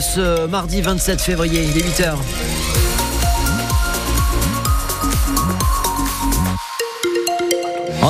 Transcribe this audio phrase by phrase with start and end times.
[0.00, 2.67] ce mardi 27 février, il est 8h.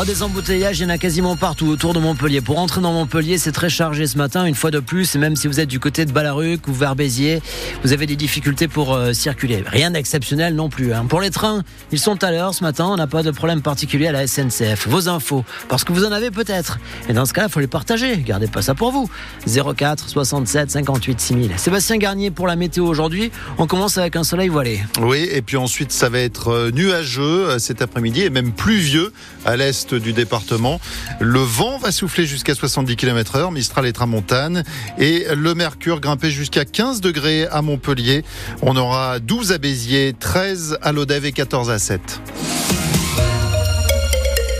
[0.01, 2.41] Oh, des embouteillages, il y en a quasiment partout autour de Montpellier.
[2.41, 5.17] Pour entrer dans Montpellier, c'est très chargé ce matin, une fois de plus.
[5.17, 7.43] Même si vous êtes du côté de Ballaruc ou vers Béziers,
[7.83, 9.65] vous avez des difficultés pour euh, circuler.
[9.67, 10.93] Rien d'exceptionnel non plus.
[10.93, 11.07] Hein.
[11.09, 12.87] Pour les trains, ils sont à l'heure ce matin.
[12.89, 14.87] On n'a pas de problème particulier à la SNCF.
[14.87, 16.79] Vos infos, parce que vous en avez peut-être.
[17.09, 18.19] Et dans ce cas-là, il faut les partager.
[18.19, 19.11] Gardez pas ça pour vous.
[19.49, 21.53] 04 67 58 6000.
[21.57, 23.33] Sébastien Garnier pour la météo aujourd'hui.
[23.59, 24.81] On commence avec un soleil voilé.
[25.01, 29.13] Oui, et puis ensuite, ça va être euh, nuageux euh, cet après-midi et même pluvieux
[29.45, 30.81] à l'est du département.
[31.21, 34.65] Le vent va souffler jusqu'à 70 km heure, Mistral et Tramontane.
[34.99, 38.25] Et le mercure grimper jusqu'à 15 degrés à Montpellier.
[38.63, 42.21] On aura 12 à Béziers, 13 à Lodève et 14 à 7.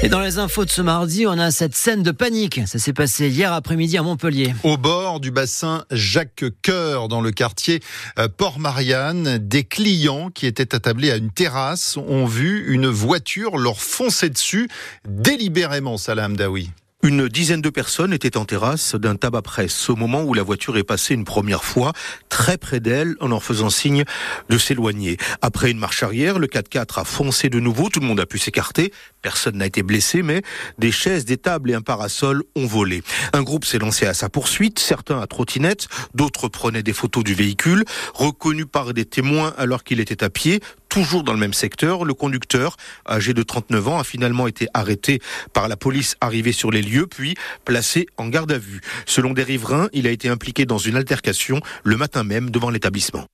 [0.01, 2.61] Et dans les infos de ce mardi, on a cette scène de panique.
[2.67, 4.55] Ça s'est passé hier après-midi à Montpellier.
[4.63, 7.81] Au bord du bassin Jacques Coeur, dans le quartier
[8.17, 13.81] euh, Port-Marianne, des clients qui étaient attablés à une terrasse ont vu une voiture leur
[13.81, 14.69] foncer dessus
[15.09, 16.71] délibérément, Salam Daoui.
[17.05, 20.77] Une dizaine de personnes étaient en terrasse d'un tabac presse au moment où la voiture
[20.79, 21.93] est passée une première fois
[22.29, 24.03] très près d'elle en leur faisant signe
[24.49, 25.17] de s'éloigner.
[25.41, 28.41] Après une marche arrière, le 4x4 a foncé de nouveau, tout le monde a pu
[28.41, 30.43] s'écarter, personne n'a été blessé, mais
[30.79, 33.05] des chaises, des tables et un parasol ont volé.
[33.33, 37.35] Un groupe s'est lancé à sa poursuite, certains à trottinette, d'autres prenaient des photos du
[37.35, 42.05] véhicule, reconnus par des témoins alors qu'il était à pied, toujours dans le même secteur.
[42.05, 42.77] Le conducteur,
[43.09, 45.21] âgé de 39 ans, a finalement été arrêté
[45.53, 48.81] par la police arrivée sur les lieux, puis placé en garde à vue.
[49.07, 53.27] Selon des riverains, il a été impliqué dans une altercation le matin même devant l'établissement.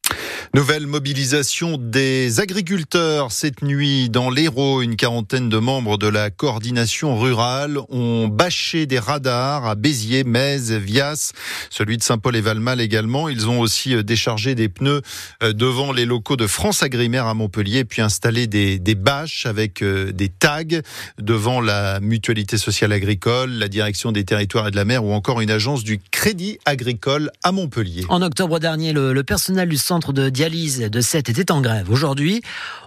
[0.52, 4.82] Nouvelle mobilisation des agriculteurs cette nuit dans l'Hérault.
[4.82, 10.70] Une quarantaine de membres de la coordination rurale ont bâché des radars à Béziers, Metz,
[10.70, 11.32] Vias,
[11.70, 13.28] celui de Saint-Paul et Valmal également.
[13.28, 15.00] Ils ont aussi euh, déchargé des pneus
[15.42, 20.12] euh, devant les locaux de France Agrimaire à Montpellier, puis installé des, bâches avec euh,
[20.12, 20.62] des tags
[21.18, 25.40] devant la mutualité sociale agricole, la direction des territoires et de la mer ou encore
[25.40, 28.04] une agence du Crédit Agricole à Montpellier.
[28.08, 31.90] En octobre dernier, le personnel du centre de dialyse de 7 était en grève.
[31.90, 32.42] Aujourd'hui,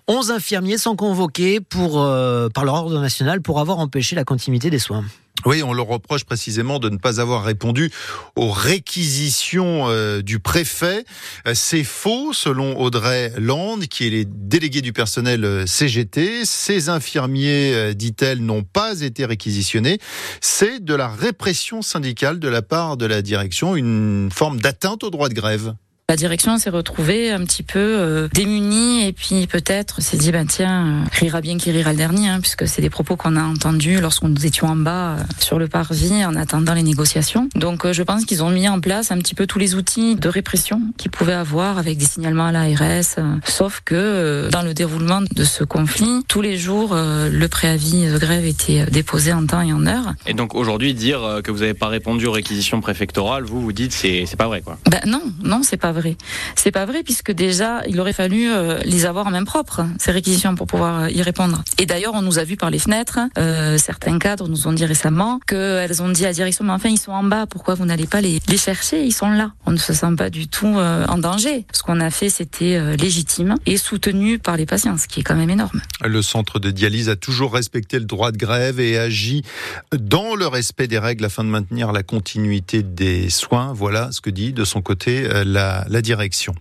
[0.08, 4.78] 11 infirmiers sont convoqués pour, euh, par l'ordre national pour avoir empêché la continuité des
[4.78, 5.06] soins.
[5.46, 7.92] Oui, on leur reproche précisément de ne pas avoir répondu
[8.36, 11.06] aux réquisitions euh, du préfet.
[11.48, 16.44] Euh, c'est faux, selon Audrey Land, qui est les délégués du personnel CGT.
[16.44, 20.00] Ces infirmiers, dit-elle, n'ont pas été réquisitionnés.
[20.42, 25.12] C'est de la répression syndicale de la part de la direction, une forme d'atteinte au
[25.12, 25.76] droit de grève.
[26.10, 30.48] La direction s'est retrouvée un petit peu euh, démunie et puis peut-être s'est dit, ben
[30.48, 33.44] tiens, euh, rira bien qui rira le dernier, hein, puisque c'est des propos qu'on a
[33.44, 37.50] entendus lorsqu'on nous étions en bas euh, sur le parvis en attendant les négociations.
[37.56, 40.16] Donc euh, je pense qu'ils ont mis en place un petit peu tous les outils
[40.16, 45.20] de répression qu'ils pouvaient avoir avec des signalements à l'ARS, sauf que dans le déroulement
[45.36, 49.74] de ce conflit, tous les jours, le préavis de grève était déposé en temps et
[49.74, 50.14] en heure.
[50.26, 53.92] Et donc aujourd'hui, dire que vous n'avez pas répondu aux réquisitions préfectorales, vous vous dites
[53.92, 55.97] c'est c'est pas vrai quoi Ben non, non, c'est pas vrai.
[56.56, 60.12] C'est pas vrai puisque déjà il aurait fallu euh, les avoir en main propre ces
[60.12, 61.64] réquisitions pour pouvoir euh, y répondre.
[61.78, 64.86] Et d'ailleurs on nous a vu par les fenêtres, euh, certains cadres nous ont dit
[64.86, 67.86] récemment qu'elles ont dit à la direction mais enfin ils sont en bas, pourquoi vous
[67.86, 69.06] n'allez pas les, chercher?
[69.06, 69.52] Ils sont là.
[69.68, 71.66] On ne se sent pas du tout en danger.
[71.72, 75.36] Ce qu'on a fait c'était légitime et soutenu par les patients, ce qui est quand
[75.36, 75.80] même énorme.
[76.04, 79.44] Le centre de dialyse a toujours respecté le droit de grève et agit
[79.96, 83.74] dans le respect des règles afin de maintenir la continuité des soins.
[83.74, 86.54] Voilà ce que dit de son côté la, la direction.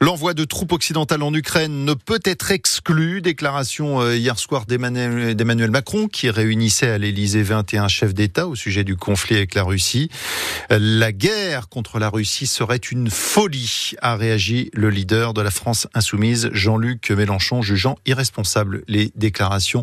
[0.00, 3.20] L'envoi de troupes occidentales en Ukraine ne peut être exclu.
[3.20, 8.84] Déclaration euh, hier soir d'Emmanuel Macron qui réunissait à l'Élysée 21 chefs d'État au sujet
[8.84, 10.08] du conflit avec la Russie.
[10.70, 15.50] Euh, La guerre contre la Russie serait une folie, a réagi le leader de la
[15.50, 19.82] France insoumise, Jean-Luc Mélenchon, jugeant irresponsable les déclarations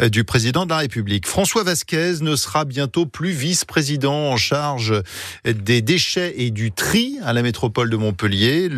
[0.00, 1.28] euh, du président de la République.
[1.28, 4.92] François Vasquez ne sera bientôt plus vice-président en charge
[5.44, 8.68] des déchets et du tri à la métropole de Montpellier.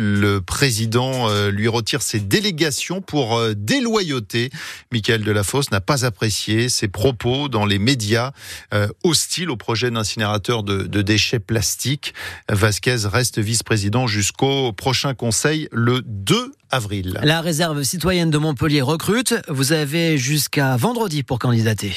[0.83, 4.49] Euh, lui retire ses délégations pour euh, déloyauté.
[4.91, 8.31] Michael Delafosse n'a pas apprécié ses propos dans les médias
[8.73, 12.13] euh, hostiles au projet d'incinérateur de, de déchets plastiques.
[12.49, 17.19] Vasquez reste vice-président jusqu'au prochain conseil le 2 avril.
[17.23, 19.35] La réserve citoyenne de Montpellier recrute.
[19.47, 21.93] Vous avez jusqu'à vendredi pour candidater.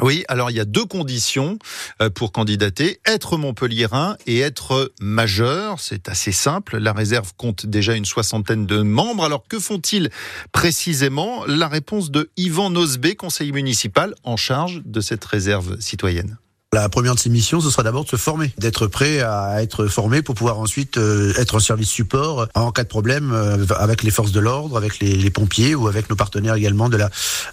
[0.00, 1.58] Oui, alors il y a deux conditions
[2.00, 5.80] euh, pour candidater être montpelliérain et être majeur.
[5.80, 6.78] C'est assez simple.
[6.78, 9.24] La réserve compte déjà une soixantaine de membres.
[9.24, 10.10] Alors que font-ils
[10.52, 11.44] précisément?
[11.46, 16.38] La réponse de Yvan Nosbé, conseiller municipal en charge de cette réserve citoyenne.
[16.74, 19.86] La première de ces missions, ce sera d'abord de se former, d'être prêt à être
[19.86, 24.02] formé pour pouvoir ensuite euh, être en service support en cas de problème euh, avec
[24.02, 27.08] les forces de l'ordre, avec les, les, pompiers ou avec nos partenaires également de la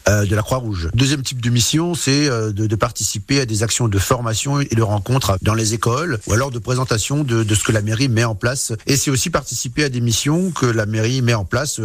[0.09, 0.89] euh, de la Croix-Rouge.
[0.93, 4.81] Deuxième type de mission, c'est de, de, participer à des actions de formation et de
[4.81, 8.25] rencontres dans les écoles ou alors de présentation de, de ce que la mairie met
[8.25, 8.73] en place.
[8.85, 11.79] Et c'est aussi participer à des missions que la mairie met en place,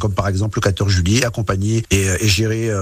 [0.00, 2.72] comme par exemple le 14 juillet, accompagner et, et gérer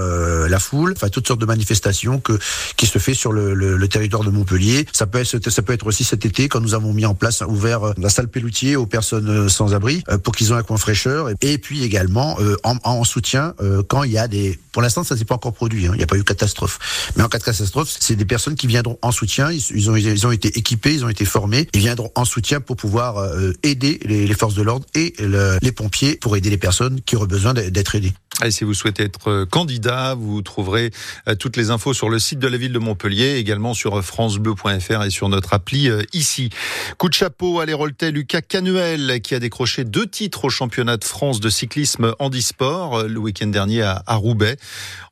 [0.49, 2.39] la foule, enfin toutes sortes de manifestations que
[2.77, 4.85] qui se fait sur le, le, le territoire de Montpellier.
[4.91, 7.41] Ça peut être ça peut être aussi cet été quand nous avons mis en place
[7.41, 11.29] ouvert la salle Pelloutier aux personnes sans abri pour qu'ils aient un coin fraîcheur.
[11.41, 13.53] Et puis également en, en soutien
[13.87, 16.03] quand il y a des pour l'instant ça s'est pas encore produit hein, il n'y
[16.03, 16.79] a pas eu catastrophe.
[17.15, 19.51] Mais en cas de catastrophe c'est des personnes qui viendront en soutien.
[19.51, 21.67] Ils, ils, ont ils ont été équipés ils ont été formés.
[21.73, 25.57] Ils viendront en soutien pour pouvoir euh, aider les, les, forces de l'ordre et le,
[25.61, 28.13] les pompiers pour aider les personnes qui auraient besoin d'être aidées.
[28.45, 30.91] Et si vous souhaitez être candidat, vous trouverez
[31.37, 35.29] toutes les infos sur le site de la ville de Montpellier, également francebleu.fr et sur
[35.29, 36.49] notre appli ici.
[36.97, 41.03] Coup de chapeau à l'Héroltais Lucas Canuel qui a décroché deux titres au championnat de
[41.03, 44.57] France de cyclisme handisport le week-end dernier à Roubaix.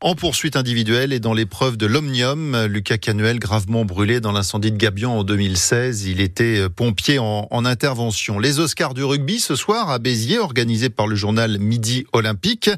[0.01, 4.77] En poursuite individuelle et dans l'épreuve de l'Omnium, Lucas Canuel gravement brûlé dans l'incendie de
[4.77, 6.05] Gabion en 2016.
[6.05, 8.39] Il était pompier en, en intervention.
[8.39, 12.69] Les Oscars du rugby ce soir à Béziers, organisé par le journal Midi Olympique.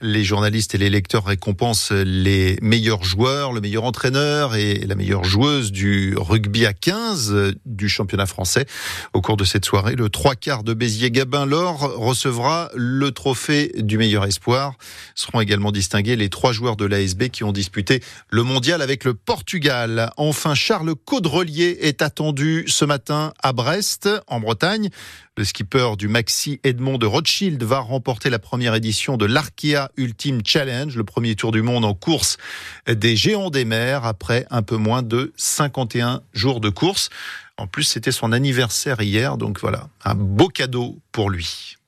[0.00, 5.24] Les journalistes et les lecteurs récompensent les meilleurs joueurs, le meilleur entraîneur et la meilleure
[5.24, 8.64] joueuse du rugby à 15 du championnat français.
[9.12, 13.98] Au cours de cette soirée, le trois quarts de Béziers-Gabin l'or recevra le trophée du
[13.98, 14.74] meilleur espoir.
[15.16, 19.14] Seront également distingués les trois joueurs de l'ASB qui ont disputé le mondial avec le
[19.14, 20.12] Portugal.
[20.18, 24.90] Enfin, Charles Caudrelier est attendu ce matin à Brest, en Bretagne.
[25.38, 30.46] Le skipper du Maxi Edmond de Rothschild va remporter la première édition de l'Arkea Ultimate
[30.46, 32.36] Challenge, le premier tour du monde en course
[32.86, 37.08] des géants des mers après un peu moins de 51 jours de course.
[37.56, 41.78] En plus, c'était son anniversaire hier, donc voilà, un beau cadeau pour lui.